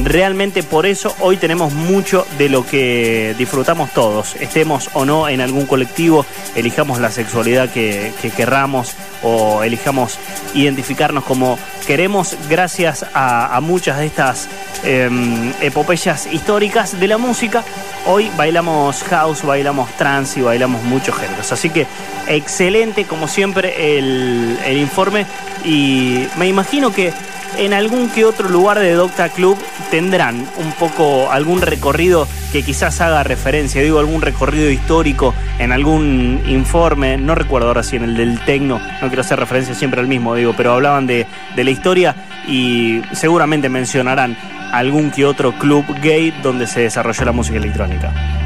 Realmente 0.03 0.61
por 0.61 0.85
eso 0.85 1.15
hoy 1.19 1.37
tenemos 1.37 1.73
mucho 1.73 2.25
de 2.37 2.49
lo 2.49 2.65
que 2.65 3.33
disfrutamos 3.37 3.91
todos, 3.91 4.35
estemos 4.35 4.89
o 4.93 5.05
no 5.05 5.27
en 5.27 5.41
algún 5.41 5.65
colectivo, 5.65 6.25
elijamos 6.55 6.99
la 6.99 7.09
sexualidad 7.09 7.69
que, 7.69 8.13
querramos 8.35 8.93
o 9.23 9.63
elijamos 9.63 10.19
identificarnos 10.53 11.23
como 11.23 11.57
queremos 11.87 12.37
gracias 12.49 13.05
a, 13.13 13.59
muchas 13.61 13.97
de 13.97 14.05
estas 14.05 14.47
em, 14.83 15.51
epopeyas 15.61 16.27
históricas 16.31 16.99
de 16.99 17.07
la 17.07 17.17
música. 17.17 17.63
Hoy 18.05 18.29
bailamos 18.37 19.03
house, 19.03 19.43
bailamos 19.43 19.89
trance 19.97 20.39
y 20.39 20.43
bailamos 20.43 20.83
muchos 20.83 21.15
géneros. 21.15 21.51
Así 21.51 21.69
que 21.69 21.87
excelente 22.27 23.05
como 23.05 23.27
siempre 23.27 23.97
el 23.97 24.77
informe 24.77 25.25
y 25.65 26.27
me 26.37 26.47
imagino 26.47 26.91
que 26.91 27.11
en 27.57 27.73
algún 27.73 28.09
que 28.09 28.25
otro 28.25 28.49
lugar 28.49 28.79
de 28.79 28.93
Docta 28.93 29.29
Club 29.29 29.57
tendrán 29.89 30.47
un 30.57 30.71
poco 30.73 31.31
algún 31.31 31.61
recorrido 31.61 32.27
que 32.51 32.63
quizás 32.63 33.01
haga 33.01 33.23
referencia, 33.23 33.81
digo 33.81 33.99
algún 33.99 34.21
recorrido 34.21 34.69
histórico 34.69 35.33
en 35.59 35.71
algún 35.71 36.41
informe, 36.47 37.17
no 37.17 37.35
recuerdo 37.35 37.69
ahora 37.69 37.83
si 37.83 37.95
en 37.95 38.03
el 38.03 38.15
del 38.15 38.39
Tecno, 38.45 38.79
no 39.01 39.07
quiero 39.07 39.21
hacer 39.21 39.39
referencia 39.39 39.75
siempre 39.75 39.99
al 39.99 40.07
mismo, 40.07 40.35
digo, 40.35 40.53
pero 40.55 40.73
hablaban 40.73 41.07
de, 41.07 41.25
de 41.55 41.63
la 41.63 41.71
historia 41.71 42.15
y 42.47 43.01
seguramente 43.11 43.69
mencionarán 43.69 44.37
algún 44.71 45.11
que 45.11 45.25
otro 45.25 45.53
club 45.53 45.85
gay 46.01 46.33
donde 46.43 46.67
se 46.67 46.81
desarrolló 46.81 47.25
la 47.25 47.31
música 47.31 47.57
electrónica. 47.57 48.36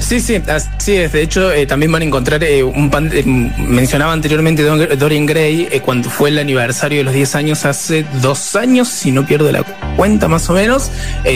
Sí, 0.00 0.18
sí, 0.20 0.42
así 0.48 0.96
es. 0.96 1.12
De 1.12 1.22
hecho, 1.22 1.52
eh, 1.52 1.66
también 1.66 1.92
van 1.92 2.02
a 2.02 2.04
encontrar 2.04 2.42
eh, 2.42 2.62
un 2.62 2.90
pan, 2.90 3.10
eh, 3.12 3.22
mencionaba 3.24 4.12
anteriormente 4.12 4.62
Dorian 4.62 5.26
Gray 5.26 5.68
cuando 5.84 6.10
fue 6.10 6.30
el 6.30 6.38
aniversario 6.38 6.98
de 6.98 7.04
los 7.04 7.14
10 7.14 7.34
años 7.36 7.64
hace 7.64 8.04
dos 8.20 8.56
años, 8.56 8.88
si 8.88 9.12
no 9.12 9.26
pierdo 9.26 9.52
la 9.52 9.62
cuenta 9.96 10.28
más 10.28 10.48
o 10.50 10.54
menos. 10.54 10.90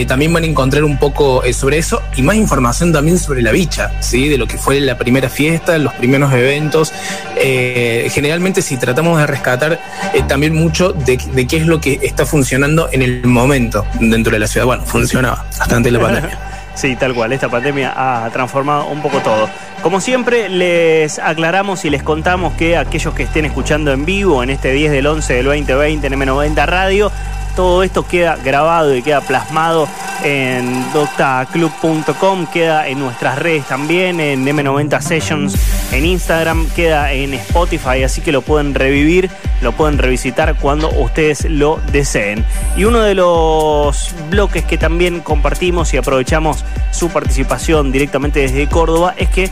también 0.07 0.33
van 0.33 0.43
a 0.43 0.47
encontrar 0.47 0.83
un 0.83 0.97
poco 0.97 1.43
sobre 1.53 1.77
eso 1.77 2.01
y 2.15 2.21
más 2.21 2.35
información 2.35 2.91
también 2.91 3.19
sobre 3.19 3.41
la 3.41 3.51
bicha, 3.51 3.91
¿sí? 4.01 4.27
De 4.27 4.37
lo 4.37 4.47
que 4.47 4.57
fue 4.57 4.79
la 4.79 4.97
primera 4.97 5.29
fiesta, 5.29 5.77
los 5.77 5.93
primeros 5.93 6.33
eventos. 6.33 6.91
generalmente, 7.35 8.61
si 8.61 8.77
tratamos 8.77 9.19
de 9.19 9.27
rescatar 9.27 9.79
también 10.27 10.53
mucho 10.55 10.91
de, 10.91 11.17
de 11.33 11.47
qué 11.47 11.57
es 11.57 11.67
lo 11.67 11.79
que 11.79 11.99
está 12.01 12.25
funcionando 12.25 12.89
en 12.91 13.01
el 13.01 13.25
momento 13.25 13.85
dentro 13.99 14.33
de 14.33 14.39
la 14.39 14.47
ciudad. 14.47 14.65
Bueno, 14.65 14.83
funcionaba 14.85 15.45
hasta 15.59 15.75
antes 15.75 15.91
de 15.91 15.97
la 15.97 16.03
pandemia. 16.05 16.54
Sí, 16.75 16.95
tal 16.95 17.13
cual. 17.13 17.33
Esta 17.33 17.49
pandemia 17.49 17.93
ha 17.95 18.29
transformado 18.29 18.87
un 18.87 19.01
poco 19.01 19.19
todo. 19.19 19.49
Como 19.81 20.01
siempre, 20.01 20.49
les 20.49 21.19
aclaramos 21.19 21.85
y 21.85 21.89
les 21.89 22.03
contamos 22.03 22.53
que 22.53 22.77
aquellos 22.77 23.13
que 23.13 23.23
estén 23.23 23.45
escuchando 23.45 23.91
en 23.91 24.05
vivo 24.05 24.43
en 24.43 24.49
este 24.49 24.71
10 24.71 24.91
del 24.91 25.07
11 25.07 25.33
del 25.33 25.45
2020 25.45 26.07
en 26.07 26.13
M90 26.13 26.65
Radio, 26.65 27.11
todo 27.55 27.83
esto 27.83 28.05
queda 28.05 28.35
grabado 28.35 28.95
y 28.95 29.01
queda 29.01 29.21
plasmado 29.21 29.87
en 30.23 30.91
doctaclub.com, 30.93 32.47
queda 32.47 32.87
en 32.87 32.99
nuestras 32.99 33.37
redes 33.39 33.65
también, 33.65 34.19
en 34.19 34.45
M90 34.45 35.01
Sessions, 35.01 35.55
en 35.91 36.05
Instagram, 36.05 36.69
queda 36.71 37.11
en 37.13 37.33
Spotify, 37.33 38.03
así 38.03 38.21
que 38.21 38.31
lo 38.31 38.41
pueden 38.41 38.73
revivir, 38.73 39.29
lo 39.61 39.71
pueden 39.71 39.97
revisitar 39.97 40.55
cuando 40.55 40.89
ustedes 40.89 41.45
lo 41.49 41.79
deseen. 41.91 42.45
Y 42.75 42.85
uno 42.85 43.01
de 43.01 43.15
los 43.15 44.13
bloques 44.29 44.63
que 44.63 44.77
también 44.77 45.21
compartimos 45.21 45.93
y 45.93 45.97
aprovechamos 45.97 46.63
su 46.91 47.09
participación 47.09 47.91
directamente 47.91 48.41
desde 48.41 48.67
Córdoba 48.67 49.13
es 49.17 49.29
que 49.29 49.49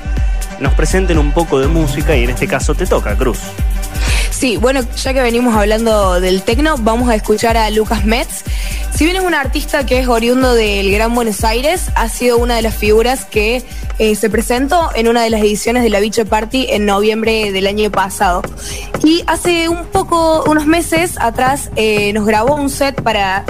nos 0.60 0.74
presenten 0.74 1.17
un 1.17 1.31
poco 1.31 1.60
de 1.60 1.67
música 1.67 2.15
y 2.15 2.24
en 2.24 2.29
este 2.31 2.48
caso 2.48 2.75
te 2.75 2.86
toca, 2.86 3.15
Cruz. 3.15 3.39
Sí, 4.43 4.57
bueno, 4.57 4.81
ya 5.01 5.13
que 5.13 5.21
venimos 5.21 5.55
hablando 5.55 6.19
del 6.19 6.41
tecno, 6.41 6.75
vamos 6.77 7.07
a 7.07 7.15
escuchar 7.15 7.55
a 7.55 7.69
Lucas 7.69 8.03
Metz. 8.03 8.43
Si 8.93 9.05
bien 9.05 9.15
es 9.15 9.23
un 9.23 9.33
artista 9.33 9.85
que 9.85 10.00
es 10.00 10.09
oriundo 10.09 10.53
del 10.53 10.91
Gran 10.91 11.15
Buenos 11.15 11.45
Aires, 11.45 11.85
ha 11.95 12.09
sido 12.09 12.38
una 12.38 12.57
de 12.57 12.62
las 12.62 12.75
figuras 12.75 13.23
que 13.23 13.63
eh, 14.00 14.15
se 14.15 14.29
presentó 14.29 14.89
en 14.95 15.07
una 15.07 15.23
de 15.23 15.29
las 15.29 15.39
ediciones 15.39 15.81
de 15.81 15.89
la 15.89 16.01
Bicho 16.01 16.25
Party 16.25 16.65
en 16.71 16.85
noviembre 16.85 17.53
del 17.53 17.67
año 17.67 17.89
pasado. 17.89 18.41
Y 19.01 19.23
hace 19.27 19.69
un 19.69 19.85
poco, 19.85 20.43
unos 20.43 20.65
meses 20.65 21.13
atrás, 21.21 21.71
eh, 21.77 22.12
nos 22.12 22.25
grabó 22.25 22.55
un 22.55 22.69
set 22.69 23.01
para, 23.01 23.45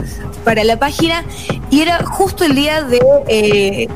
para 0.46 0.64
la 0.64 0.78
página 0.78 1.26
y 1.72 1.82
era 1.82 2.06
justo 2.06 2.46
el 2.46 2.54
día 2.54 2.84
de 2.84 3.02
eh, 3.30 3.88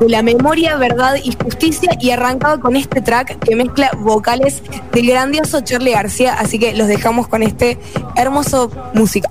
de 0.00 0.08
la 0.08 0.22
memoria, 0.22 0.76
verdad 0.76 1.14
y 1.22 1.36
justicia 1.44 1.96
y 2.00 2.10
arrancaba 2.10 2.58
con 2.58 2.74
este 2.74 3.00
track 3.00 3.38
que 3.38 3.54
mezcla 3.54 3.90
vocales 3.98 4.62
del 4.92 5.06
grandioso 5.06 5.60
Charlie 5.60 5.92
García, 5.92 6.34
así 6.38 6.58
que 6.58 6.74
los 6.74 6.88
dejamos 6.88 7.28
con 7.28 7.42
este 7.42 7.78
hermoso 8.16 8.70
música. 8.94 9.28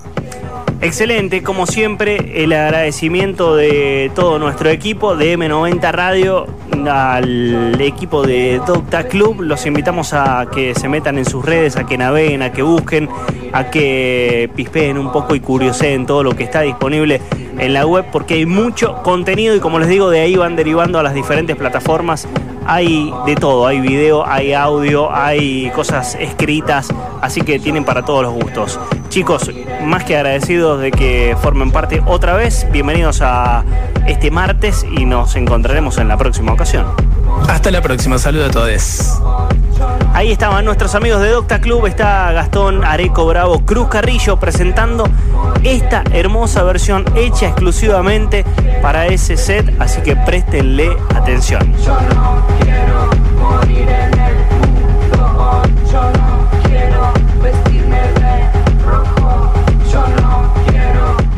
Excelente, 0.82 1.42
como 1.42 1.66
siempre, 1.66 2.42
el 2.42 2.54
agradecimiento 2.54 3.54
de 3.54 4.10
todo 4.14 4.38
nuestro 4.38 4.70
equipo 4.70 5.14
de 5.14 5.36
M90 5.36 5.92
Radio 5.92 6.46
al 6.88 7.78
equipo 7.78 8.22
de 8.22 8.62
Docta 8.66 9.04
Club. 9.04 9.42
Los 9.42 9.66
invitamos 9.66 10.14
a 10.14 10.46
que 10.50 10.74
se 10.74 10.88
metan 10.88 11.18
en 11.18 11.26
sus 11.26 11.44
redes, 11.44 11.76
a 11.76 11.84
que 11.84 11.98
naveguen, 11.98 12.40
a 12.40 12.52
que 12.52 12.62
busquen, 12.62 13.10
a 13.52 13.70
que 13.70 14.48
pispeen 14.56 14.96
un 14.96 15.12
poco 15.12 15.34
y 15.34 15.40
curioseen 15.40 16.06
todo 16.06 16.22
lo 16.22 16.34
que 16.34 16.44
está 16.44 16.62
disponible 16.62 17.20
en 17.58 17.74
la 17.74 17.84
web, 17.84 18.06
porque 18.10 18.34
hay 18.34 18.46
mucho 18.46 19.02
contenido 19.02 19.54
y 19.54 19.60
como 19.60 19.78
les 19.80 19.88
digo, 19.88 20.08
de 20.08 20.20
ahí 20.20 20.34
van 20.36 20.56
derivando 20.56 20.98
a 20.98 21.02
las 21.02 21.12
diferentes 21.12 21.56
plataformas. 21.56 22.26
Hay 22.66 23.12
de 23.26 23.34
todo, 23.34 23.66
hay 23.66 23.80
video, 23.80 24.26
hay 24.26 24.52
audio, 24.52 25.12
hay 25.12 25.70
cosas 25.70 26.16
escritas, 26.20 26.88
así 27.20 27.40
que 27.40 27.58
tienen 27.58 27.84
para 27.84 28.04
todos 28.04 28.22
los 28.22 28.34
gustos. 28.34 28.78
Chicos, 29.08 29.50
más 29.84 30.04
que 30.04 30.16
agradecidos 30.16 30.80
de 30.80 30.90
que 30.90 31.36
formen 31.40 31.70
parte 31.70 32.02
otra 32.06 32.34
vez, 32.34 32.66
bienvenidos 32.70 33.20
a 33.22 33.64
este 34.06 34.30
martes 34.30 34.86
y 34.96 35.04
nos 35.04 35.36
encontraremos 35.36 35.98
en 35.98 36.08
la 36.08 36.16
próxima 36.16 36.52
ocasión. 36.52 36.86
Hasta 37.48 37.70
la 37.70 37.82
próxima, 37.82 38.18
saludos 38.18 38.50
a 38.50 38.52
todos. 38.52 39.59
Ahí 40.12 40.32
estaban 40.32 40.64
nuestros 40.64 40.94
amigos 40.94 41.20
de 41.22 41.30
Docta 41.30 41.60
Club, 41.60 41.86
está 41.86 42.32
Gastón 42.32 42.84
Areco 42.84 43.26
Bravo 43.26 43.64
Cruz 43.64 43.88
Carrillo 43.88 44.38
presentando 44.38 45.04
esta 45.62 46.02
hermosa 46.12 46.62
versión 46.62 47.04
hecha 47.14 47.46
exclusivamente 47.46 48.44
para 48.82 49.06
ese 49.06 49.36
set, 49.36 49.74
así 49.78 50.00
que 50.02 50.16
préstenle 50.16 50.96
atención. 51.14 51.74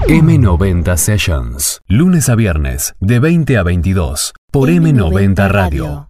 M90 0.09 0.97
Sessions, 0.97 1.81
lunes 1.89 2.29
a 2.29 2.35
viernes, 2.35 2.95
de 3.01 3.19
20 3.19 3.57
a 3.57 3.63
22, 3.63 4.35
por 4.51 4.69
M90 4.69 5.49
Radio. 5.49 6.01